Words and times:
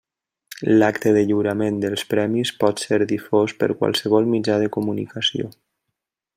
L'acte 0.79 1.11
de 1.17 1.21
lliurament 1.31 1.77
dels 1.83 2.05
Premis 2.15 2.53
pot 2.63 2.83
ser 2.85 3.01
difós 3.13 3.55
per 3.61 3.71
qualsevol 3.83 4.29
mitjà 4.35 4.59
de 4.67 4.73
comunicació. 4.79 5.55